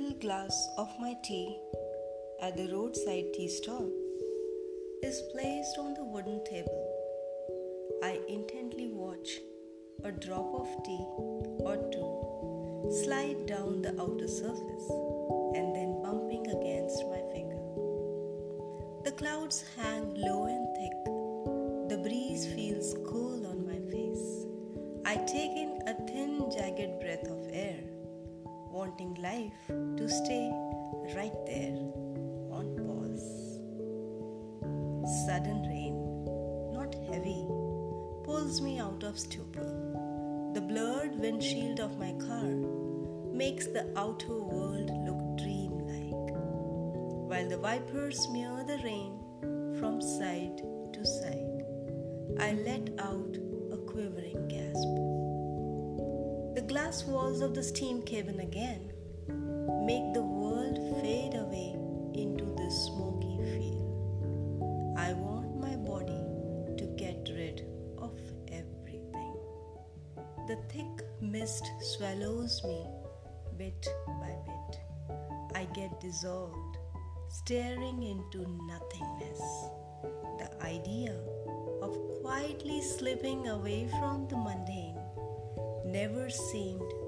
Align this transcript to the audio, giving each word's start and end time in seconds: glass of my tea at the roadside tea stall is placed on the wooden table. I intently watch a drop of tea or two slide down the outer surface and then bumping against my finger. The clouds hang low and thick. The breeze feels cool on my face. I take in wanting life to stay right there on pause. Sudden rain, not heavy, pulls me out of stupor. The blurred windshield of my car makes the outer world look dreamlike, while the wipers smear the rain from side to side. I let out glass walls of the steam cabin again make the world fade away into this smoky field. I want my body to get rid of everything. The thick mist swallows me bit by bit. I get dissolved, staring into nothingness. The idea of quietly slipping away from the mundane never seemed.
glass 0.00 0.70
of 0.78 0.88
my 0.98 1.14
tea 1.22 1.58
at 2.40 2.56
the 2.56 2.66
roadside 2.72 3.26
tea 3.34 3.46
stall 3.46 3.90
is 5.02 5.20
placed 5.32 5.76
on 5.78 5.92
the 5.92 6.02
wooden 6.02 6.42
table. 6.44 8.00
I 8.02 8.18
intently 8.26 8.88
watch 8.88 9.28
a 10.02 10.10
drop 10.10 10.54
of 10.54 10.66
tea 10.84 11.04
or 11.60 11.76
two 11.92 13.02
slide 13.04 13.44
down 13.46 13.82
the 13.82 13.94
outer 14.00 14.28
surface 14.28 14.88
and 15.56 15.76
then 15.76 16.00
bumping 16.02 16.46
against 16.46 17.04
my 17.10 17.20
finger. 17.30 17.60
The 19.04 19.12
clouds 19.12 19.62
hang 19.76 20.14
low 20.14 20.46
and 20.46 20.68
thick. 20.74 21.90
The 21.90 22.02
breeze 22.02 22.46
feels 22.46 22.94
cool 23.06 23.46
on 23.46 23.66
my 23.66 23.78
face. 23.90 24.46
I 25.04 25.16
take 25.16 25.52
in 25.52 25.81
wanting 28.82 29.14
life 29.22 29.66
to 29.96 30.08
stay 30.08 30.50
right 31.14 31.38
there 31.46 31.82
on 32.50 32.66
pause. 32.78 33.26
Sudden 35.24 35.60
rain, 35.68 35.94
not 36.72 36.92
heavy, 37.08 37.46
pulls 38.24 38.60
me 38.60 38.80
out 38.80 39.04
of 39.04 39.16
stupor. 39.16 39.68
The 40.54 40.60
blurred 40.60 41.14
windshield 41.16 41.78
of 41.78 41.96
my 41.96 42.10
car 42.26 42.54
makes 43.32 43.68
the 43.68 43.86
outer 43.96 44.36
world 44.36 44.90
look 45.06 45.22
dreamlike, 45.38 46.34
while 47.30 47.48
the 47.48 47.60
wipers 47.60 48.18
smear 48.18 48.64
the 48.66 48.80
rain 48.82 49.12
from 49.78 50.00
side 50.00 50.60
to 50.94 51.06
side. 51.06 51.62
I 52.40 52.54
let 52.54 52.90
out 52.98 53.31
glass 56.72 57.04
walls 57.04 57.42
of 57.42 57.54
the 57.54 57.62
steam 57.62 58.00
cabin 58.00 58.40
again 58.40 58.84
make 59.86 60.06
the 60.14 60.22
world 60.22 60.78
fade 61.02 61.34
away 61.34 61.76
into 62.14 62.46
this 62.56 62.76
smoky 62.86 63.34
field. 63.50 64.94
I 64.96 65.12
want 65.12 65.60
my 65.60 65.76
body 65.76 66.22
to 66.78 66.86
get 66.96 67.28
rid 67.36 67.66
of 67.98 68.18
everything. 68.48 69.36
The 70.48 70.56
thick 70.72 71.04
mist 71.20 71.70
swallows 71.92 72.62
me 72.64 72.86
bit 73.58 73.86
by 74.06 74.34
bit. 74.46 74.80
I 75.54 75.64
get 75.74 76.00
dissolved, 76.00 76.78
staring 77.28 78.02
into 78.02 78.46
nothingness. 78.70 79.42
The 80.38 80.50
idea 80.64 81.20
of 81.82 81.98
quietly 82.22 82.80
slipping 82.80 83.48
away 83.48 83.88
from 83.98 84.26
the 84.28 84.36
mundane 84.36 84.81
never 86.02 86.28
seemed. 86.28 87.01